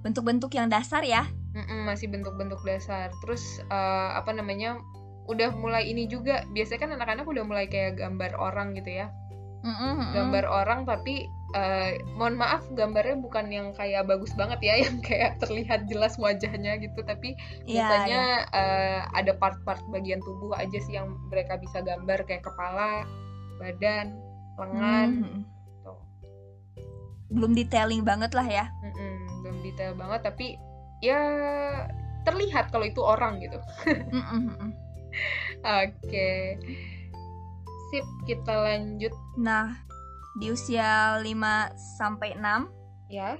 [0.00, 1.26] Bentuk-bentuk yang dasar ya.
[1.52, 3.10] Mm-mm, masih bentuk-bentuk dasar.
[3.20, 4.78] Terus eh, apa namanya?
[5.26, 6.46] Udah mulai ini juga.
[6.48, 9.10] Biasanya kan anak-anak udah mulai kayak gambar orang gitu ya.
[9.58, 10.10] Mm-mm, mm-mm.
[10.14, 15.40] gambar orang tapi eh, mohon maaf gambarnya bukan yang kayak bagus banget ya yang kayak
[15.40, 17.32] terlihat jelas wajahnya gitu tapi
[17.64, 18.60] Iya, biasanya iya.
[18.60, 23.08] eh, ada part-part bagian tubuh aja sih yang mereka bisa gambar kayak kepala
[23.56, 24.12] badan
[24.58, 25.42] lengan Hmm, mm-mm.
[25.46, 25.92] gitu.
[27.30, 28.66] Belum detailing banget lah ya.
[28.82, 30.58] Mm-mm, belum detail banget tapi
[30.98, 31.20] ya
[32.26, 33.56] terlihat kalau itu orang gitu
[35.64, 36.30] oke
[37.88, 39.78] sip kita lanjut Nah,
[40.38, 42.70] di usia 5 sampai 6
[43.10, 43.36] ya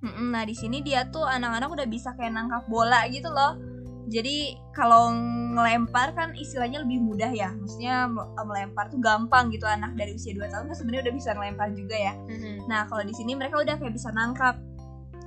[0.00, 3.60] Nah di sini dia tuh anak-anak udah bisa kayak nangkap bola gitu loh.
[4.08, 5.12] Jadi kalau
[5.54, 7.52] ngelempar kan istilahnya lebih mudah ya.
[7.52, 11.30] Maksudnya me- melempar tuh gampang gitu anak dari usia 2 tahun kan sebenarnya udah bisa
[11.36, 12.14] ngelempar juga ya.
[12.16, 12.64] Mhm.
[12.64, 14.56] Nah kalau di sini mereka udah kayak bisa nangkap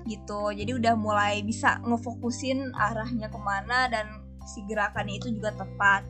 [0.09, 0.51] gitu.
[0.51, 6.03] Jadi udah mulai bisa ngefokusin arahnya ke mana dan si gerakannya itu juga tepat.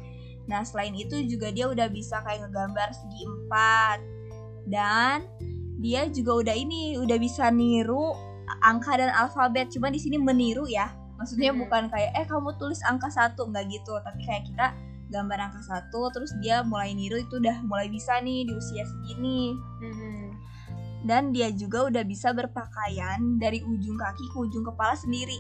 [0.48, 4.12] Nah selain itu juga dia udah bisa kayak ngegambar segi empat
[4.67, 5.28] dan
[5.80, 8.15] dia juga udah ini udah bisa niru
[8.63, 9.71] angka dan alfabet.
[9.71, 10.91] Cuma di sini meniru ya.
[11.19, 11.60] Maksudnya Mhm.
[11.67, 14.71] bukan kayak eh kamu tulis angka satu nggak gitu, tapi kayak kita
[15.13, 19.54] gambar angka satu terus dia mulai niru itu udah mulai bisa nih di usia segini
[19.54, 20.26] Mhm.
[21.06, 25.38] dan dia juga udah bisa berpakaian dari ujung kaki ke ujung kepala sendiri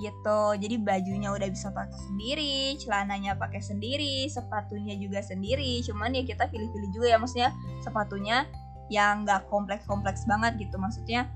[0.00, 0.40] gitu.
[0.56, 5.84] Jadi bajunya udah bisa pakai sendiri celananya pakai sendiri sepatunya juga sendiri.
[5.84, 7.50] Cuman ya kita pilih-pilih juga ya maksudnya
[7.84, 8.48] sepatunya
[8.88, 10.80] yang nggak kompleks-kompleks banget gitu.
[10.80, 11.28] Maksudnya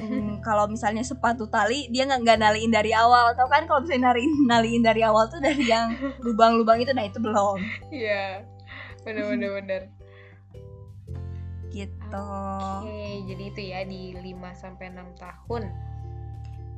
[0.00, 3.36] em, kalau misalnya sepatu tali dia nggak nggak naliin dari awal.
[3.36, 5.92] Atau kan kalau misalnya naliin naliin dari awal tuh dari yang
[6.24, 7.60] lubang-lubang itu nah itu belum.
[7.92, 8.44] Iya,
[9.04, 9.82] bener-bener bener.
[11.68, 12.24] gitu.
[12.80, 14.24] Oke, jadi itu ya di 5
[14.56, 15.68] sampai 6 tahun.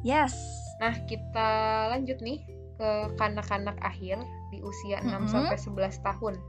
[0.02, 0.34] yes
[0.80, 1.50] Nah, kita
[1.92, 2.40] lanjut nih
[2.80, 2.90] ke
[3.20, 4.16] kanak-kanak akhir
[4.48, 5.28] di usia 6 Mhm.
[5.28, 6.40] sampai 11 tahun.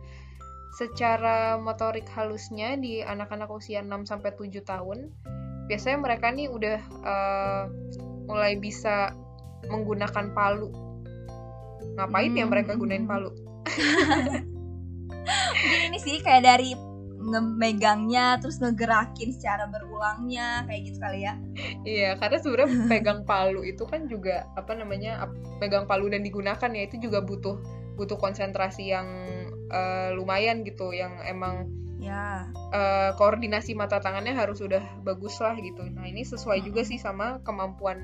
[0.79, 5.11] Secara motorik halusnya di anak-anak usia 6 sampai 7 tahun,
[5.67, 7.63] biasanya mereka nih udah eh,
[8.25, 9.11] mulai bisa
[9.67, 10.71] menggunakan palu.
[11.99, 13.31] Ngapain ya Hmm, mereka hmm, gunain palu?
[15.61, 16.73] mungkin ini sih kayak dari
[17.21, 21.33] ngemegangnya terus ngegerakin secara berulangnya kayak gitu kali ya
[21.85, 25.25] Iya, karena sebenarnya pegang palu itu kan juga apa namanya
[25.61, 27.57] pegang palu dan digunakan ya itu juga butuh
[27.97, 29.07] butuh konsentrasi yang
[29.69, 31.69] eh, lumayan gitu, yang emang
[32.01, 35.85] ya eh, koordinasi mata tangannya harus udah bagus lah gitu.
[35.89, 36.89] Nah ini sesuai juga Mm-mm.
[36.89, 37.99] sih sama kemampuan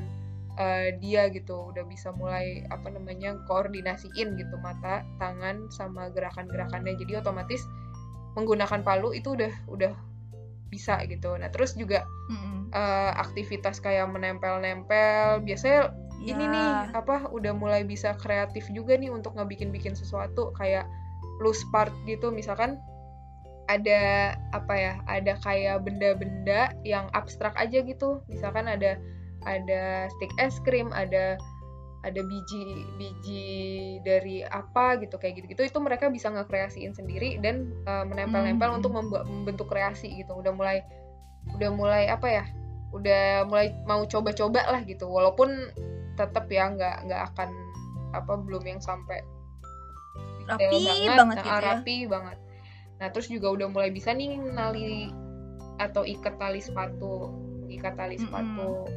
[0.58, 6.98] eh, dia gitu, udah bisa mulai apa namanya koordinasiin gitu mata, tangan sama gerakan-gerakannya.
[6.98, 7.62] Jadi otomatis
[8.38, 9.94] menggunakan palu itu udah udah
[10.70, 11.34] bisa gitu.
[11.36, 12.70] Nah terus juga Mm-mm.
[12.72, 15.90] eh, aktivitas kayak menempel-nempel biasanya
[16.22, 16.50] ini Ya.
[16.50, 20.86] nih apa udah mulai bisa kreatif juga nih untuk ngebikin-bikin sesuatu kayak
[21.42, 22.82] loose part gitu misalkan
[23.70, 28.98] ada apa ya ada kayak benda-benda yang abstrak aja gitu misalkan ada
[29.46, 31.38] ada stick es krim ada
[32.06, 33.46] ada biji biji
[34.06, 38.78] dari apa gitu kayak gitu-gitu itu mereka bisa ngekreasiin sendiri dan eh, menempel-nempel Hmm.
[38.80, 40.38] untuk membuat membentuk kreasi gitu.
[40.38, 40.86] Udah mulai
[41.58, 42.46] udah mulai apa ya
[42.94, 45.10] udah mulai mau coba-coba lah gitu.
[45.10, 45.50] Walaupun
[46.16, 47.50] tetap ya nggak nggak akan
[48.16, 49.22] apa belum yang sampai
[50.48, 50.80] Rapi
[51.12, 51.38] banget.
[51.38, 51.60] nah, gitu ya.
[51.60, 52.38] rapi banget.
[52.98, 55.12] Nah terus juga udah mulai bisa nih nali
[55.78, 57.30] atau ikat tali sepatu
[57.68, 58.88] ikat tali sepatu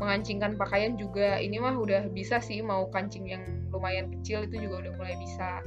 [0.00, 4.88] mengancingkan pakaian juga ini mah udah bisa sih mau kancing yang lumayan kecil itu juga
[4.88, 5.60] udah mulai bisa.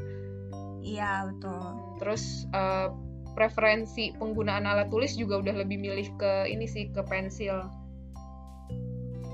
[0.81, 1.63] Iya betul.
[2.01, 2.89] Terus eh,
[3.37, 7.69] preferensi penggunaan alat tulis juga udah lebih milih ke ini sih ke pensil.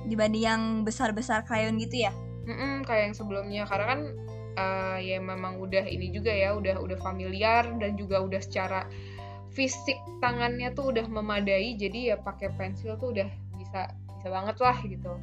[0.06, 2.12] Dibanding yang besar-besar krayon gitu ya?
[2.44, 3.64] Mm-mm, kayak yang sebelumnya.
[3.64, 4.02] Karena kan
[4.60, 8.84] eh, ya memang udah ini juga ya udah udah familiar dan juga udah secara
[9.56, 11.74] fisik tangannya tuh udah memadai.
[11.80, 15.16] Jadi ya pakai pensil tuh udah bisa bisa banget lah gitu.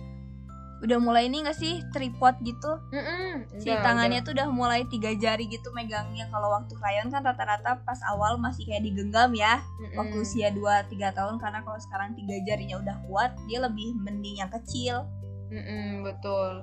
[0.84, 2.80] Udah mulai ini gak sih tripod gitu?
[2.92, 6.28] Mm-mm, si udah, tangannya tuh udah mulai tiga jari gitu megangnya.
[6.28, 9.64] Kalau waktu krayon kan rata-rata pas awal masih kayak digenggam ya.
[9.80, 10.04] Udah.
[10.04, 10.24] waktu Mm-mm.
[10.24, 15.08] usia 2-3 tahun karena kalau sekarang tiga jarinya udah kuat dia lebih mending yang kecil.
[15.48, 16.60] Mm-mm, betul.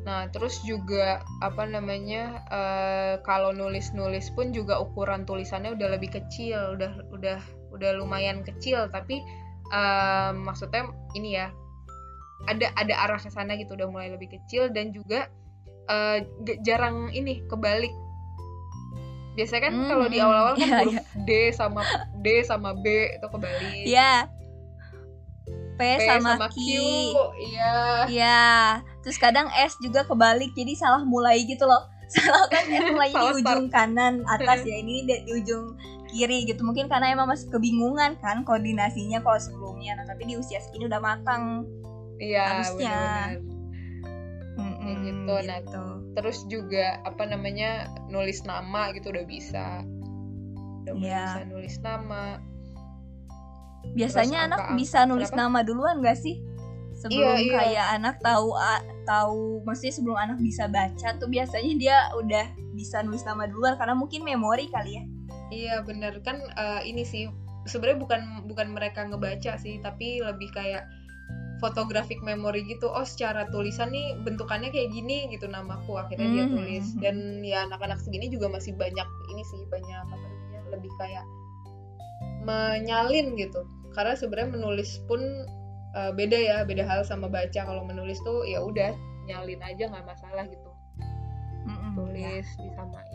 [0.00, 6.80] Nah, terus juga apa namanya uh, kalau nulis-nulis pun juga ukuran tulisannya udah lebih kecil,
[6.80, 7.40] udah udah
[7.76, 9.20] udah lumayan kecil, tapi
[9.70, 11.50] uh, maksudnya ini ya
[12.48, 15.28] ada ada arah ke sana gitu, udah mulai lebih kecil dan juga
[15.90, 16.18] uh,
[16.64, 17.92] jarang ini kebalik.
[19.38, 21.06] Biasanya kan hmm, kalau di awal-awal kan yeah, huruf yeah.
[21.24, 21.80] D sama
[22.18, 23.84] D sama B itu kebalik.
[23.86, 23.86] Iya.
[23.86, 24.18] Yeah.
[25.80, 26.58] P, P sama, sama Q.
[27.40, 27.74] Iya.
[28.10, 28.44] Iya.
[29.00, 31.88] Terus kadang S juga kebalik jadi salah mulai gitu loh.
[32.10, 35.78] Salah kan S mulai di ujung kanan atas ya ini di, di ujung
[36.10, 36.60] kiri gitu.
[36.66, 39.96] Mungkin karena emang masih kebingungan kan koordinasinya kalau sebelumnya.
[39.96, 41.64] Nah, tapi di usia segini udah matang.
[42.20, 42.98] Iya, harusnya.
[44.58, 44.96] Bener -bener.
[45.06, 45.34] gitu.
[45.46, 45.84] Nah, gitu.
[46.18, 49.86] terus juga apa namanya nulis nama gitu udah bisa.
[50.84, 51.24] Udah ya.
[51.24, 52.42] bisa nulis nama
[53.96, 55.48] biasanya anak bisa nulis Kenapa?
[55.48, 56.38] nama duluan gak sih
[57.00, 57.56] sebelum iya, iya.
[57.56, 58.52] kayak anak tahu
[59.08, 62.46] tahu maksudnya sebelum anak bisa baca tuh biasanya dia udah
[62.76, 65.04] bisa nulis nama duluan karena mungkin memori kali ya
[65.50, 67.28] iya bener kan uh, ini sih
[67.68, 70.88] sebenarnya bukan bukan mereka ngebaca sih tapi lebih kayak
[71.60, 76.40] fotografik memori gitu oh secara tulisan nih bentukannya kayak gini gitu namaku akhirnya mm -hmm.
[76.40, 77.02] dia hmm, tulis hmm, hmm.
[77.04, 81.24] dan ya anak-anak segini juga masih banyak ini sih banyak apa namanya lebih kayak
[82.40, 85.20] menyalin gitu karena sebenarnya menulis pun
[85.92, 88.96] uh, beda ya beda hal sama baca kalau menulis tuh ya udah
[89.28, 90.70] nyalin aja nggak masalah gitu
[91.68, 92.62] mm-hmm, tulis ya.
[92.64, 93.09] disamain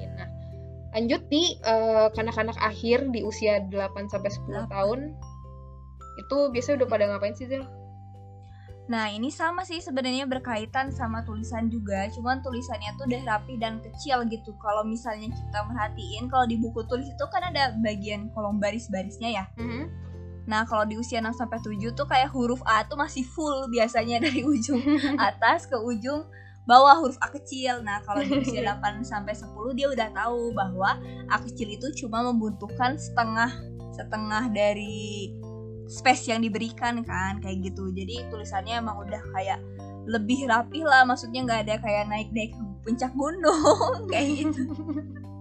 [0.95, 4.99] lanjut di uh, kanak-kanak akhir di usia 8 sampai 10 tahun
[6.15, 7.67] itu biasanya udah pada ngapain sih Zel?
[8.85, 13.81] Nah ini sama sih sebenarnya berkaitan sama tulisan juga, cuman tulisannya tuh udah rapi dan
[13.81, 14.53] kecil gitu.
[14.61, 19.45] Kalau misalnya kita merhatiin, kalau di buku tulis itu kan ada bagian kolom baris-barisnya ya.
[19.57, 19.83] Mm-hmm.
[20.45, 24.21] Nah, kalau di usia 6 sampai 7 tuh kayak huruf A tuh masih full biasanya
[24.29, 24.79] dari ujung
[25.17, 26.29] atas ke ujung
[26.65, 27.81] bawah huruf A kecil.
[27.81, 30.97] Nah, kalau di usia 8 sampai 10 dia udah tahu bahwa
[31.29, 33.49] A kecil itu cuma membutuhkan setengah
[33.95, 35.31] setengah dari
[35.85, 37.93] space yang diberikan kan kayak gitu.
[37.93, 39.61] Jadi tulisannya emang udah kayak
[40.05, 42.53] lebih rapi lah maksudnya nggak ada kayak naik-naik
[42.85, 44.63] puncak gunung kayak gitu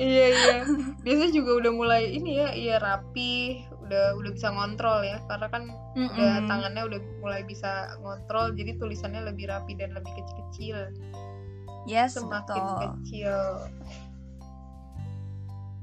[0.00, 0.56] iya iya.
[1.04, 5.20] Biasanya juga udah mulai ini ya iya rapi udah udah bisa ngontrol ya.
[5.28, 6.08] Karena kan mm -mm.
[6.14, 10.78] udah tangannya udah mulai bisa ngontrol jadi tulisannya lebih rapi dan lebih kecil-kecil.
[11.84, 12.80] Yes semakin betul.
[13.00, 13.36] kecil.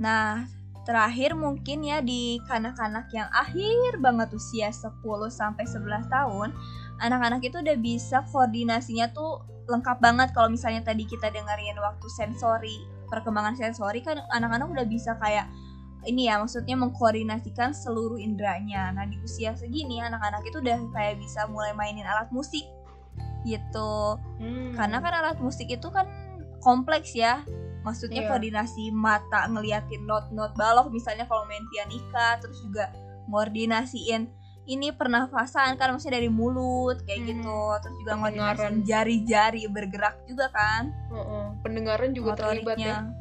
[0.01, 0.49] Nah
[0.81, 4.97] terakhir mungkin ya di kanak-kanak yang akhir banget usia 10
[5.29, 6.49] sampai 11 tahun
[7.01, 10.29] anak-anak itu udah bisa koordinasinya tuh lengkap banget.
[10.33, 15.51] Kalau misalnya tadi kita dengerin waktu sensori perkembangan sensori kan anak-anak udah bisa kayak
[16.07, 18.89] ini ya maksudnya mengkoordinasikan seluruh inderanya.
[18.89, 22.65] Nah di usia segini anak-anak itu udah kayak bisa mulai mainin alat musik
[23.45, 24.17] gitu.
[24.41, 24.73] Hmm.
[24.73, 26.09] Karena kan alat musik itu kan
[26.63, 27.45] kompleks ya.
[27.85, 28.29] Maksudnya yeah.
[28.29, 32.89] koordinasi mata ngeliatin not-not balok misalnya kalau main pianika terus juga
[33.29, 34.40] koordinasiin
[34.71, 37.29] ini pernafasan kan maksudnya dari mulut kayak hmm.
[37.35, 37.59] gitu.
[37.83, 40.95] Terus juga koordinasiin jari-jari bergerak juga kan.
[41.11, 41.45] Uh -uh.
[41.59, 43.11] pendengaran juga terlibat ya.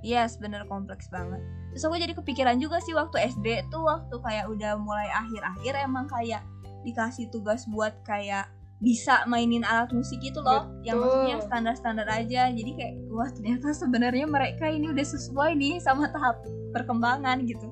[0.00, 1.44] Yes bener kompleks banget.
[1.76, 6.08] Terus aku jadi kepikiran juga sih waktu SD tuh waktu kayak udah mulai akhir-akhir emang
[6.08, 6.40] kayak
[6.88, 8.48] dikasih tugas buat kayak
[8.80, 10.64] bisa mainin alat musik itu loh.
[10.64, 10.84] Betul.
[10.88, 12.48] yang maksudnya standar-standar aja.
[12.48, 16.40] Jadi kayak wah ternyata sebenarnya mereka ini udah sesuai nih sama tahap
[16.72, 17.68] perkembangan gitu.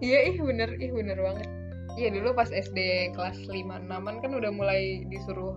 [0.00, 1.65] Iya ih bener ih bener banget
[1.96, 5.56] Iya dulu pas SD kelas 5 6 kan udah mulai disuruh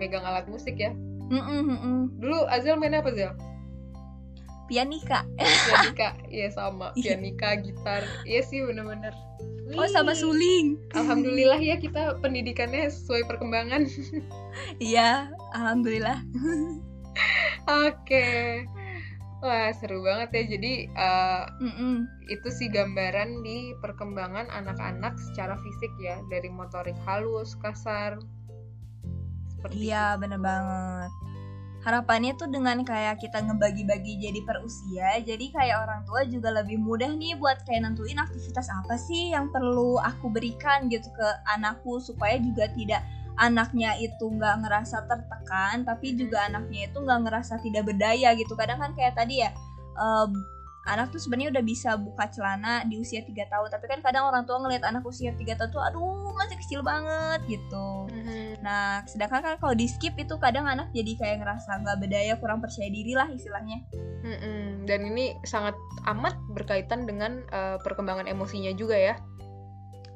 [0.00, 0.96] megang alat musik ya.
[1.28, 2.00] Mm -mm, mm -mm.
[2.20, 3.32] Dulu Azel main apa Zel?
[4.66, 7.16] pianika pianika iya sama iya.
[7.16, 9.12] pianika gitar iya sih bener-bener
[9.76, 13.84] oh sama suling alhamdulillah ya kita pendidikannya sesuai perkembangan
[14.80, 16.20] iya alhamdulillah
[17.68, 18.64] oke okay.
[19.42, 20.44] Wah seru banget ya.
[20.54, 21.94] Jadi uh, mm -mm.
[22.30, 26.20] itu sih gambaran di perkembangan anak-anak secara fisik ya.
[26.30, 28.20] Dari motorik halus kasar.
[29.72, 31.10] Iya bener banget.
[31.84, 36.80] Harapannya tuh dengan kayak kita ngebagi-bagi jadi per usia jadi kayak orang tua juga lebih
[36.80, 42.00] mudah nih buat kayak nentuin aktivitas apa sih yang perlu aku berikan gitu ke anakku
[42.00, 43.04] supaya juga tidak
[43.36, 48.78] anaknya itu nggak ngerasa tertekan tapi juga anaknya itu nggak ngerasa tidak berdaya gitu kadang
[48.78, 49.50] kan kayak tadi ya
[49.98, 50.30] um,
[50.84, 54.44] anak tuh sebenarnya udah bisa buka celana di usia 3 tahun tapi kan kadang orang
[54.44, 58.60] tua ngelihat anak usia 3 tahun tuh aduh masih kecil banget gitu mm-hmm.
[58.60, 62.60] nah sedangkan kan kalau di skip itu kadang anak jadi kayak ngerasa nggak berdaya kurang
[62.60, 64.84] percaya diri lah istilahnya mm-hmm.
[64.84, 65.72] dan ini sangat
[66.04, 69.16] amat berkaitan dengan uh, perkembangan emosinya juga ya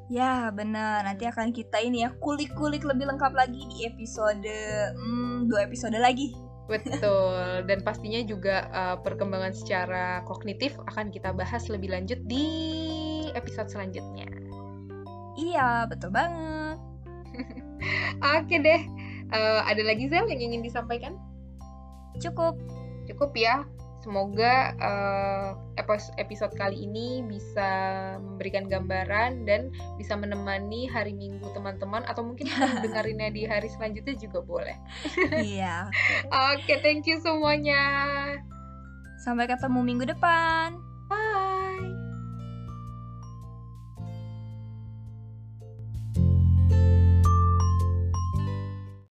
[0.09, 1.05] Ya, benar.
[1.05, 4.49] Nanti akan kita ini ya kulik-kulik lebih lengkap lagi di episode
[4.97, 6.33] hmm, dua episode lagi.
[6.65, 7.65] Betul.
[7.69, 12.45] Dan pastinya juga uh, perkembangan secara kognitif akan kita bahas lebih lanjut di
[13.37, 14.25] episode selanjutnya.
[15.37, 16.77] Iya, betul banget.
[18.37, 18.81] Oke deh.
[19.29, 21.13] Uh, ada lagi Zel yang ingin disampaikan?
[22.17, 22.57] Cukup.
[23.05, 23.61] Cukup ya.
[23.99, 25.49] Semoga uh,
[26.15, 27.69] episode kali ini bisa
[28.23, 32.47] memberikan gambaran dan bisa menemani hari Minggu teman-teman atau mungkin
[32.83, 34.77] dengerinnya di hari selanjutnya juga boleh.
[35.39, 35.91] Iya.
[36.31, 37.83] Oke, okay, thank you semuanya.
[39.19, 40.79] Sampai ketemu minggu depan.